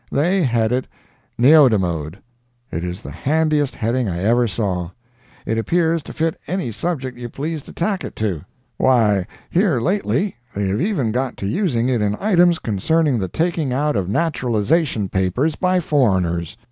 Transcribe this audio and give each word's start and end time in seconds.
They 0.11 0.41
head 0.41 0.71
it 0.71 0.87
"Neodamode." 1.37 2.17
It 2.71 2.83
is 2.83 3.03
the 3.03 3.11
handiest 3.11 3.75
heading 3.75 4.09
I 4.09 4.19
ever 4.23 4.47
saw; 4.47 4.89
it 5.45 5.59
appears 5.59 6.01
to 6.01 6.11
fit 6.11 6.39
any 6.47 6.71
subject 6.71 7.19
you 7.19 7.29
please 7.29 7.61
to 7.61 7.71
tack 7.71 8.03
it 8.03 8.15
to. 8.15 8.41
Why 8.77 9.27
here 9.51 9.79
lately 9.79 10.37
they 10.55 10.69
have 10.69 10.81
even 10.81 11.11
got 11.11 11.37
to 11.37 11.45
using 11.45 11.87
it 11.87 12.01
in 12.01 12.17
items 12.19 12.57
concerning 12.57 13.19
the 13.19 13.27
taking 13.27 13.71
out 13.71 13.95
of 13.95 14.09
naturalization 14.09 15.07
papers 15.07 15.53
by 15.55 15.79
foreigners. 15.79 16.57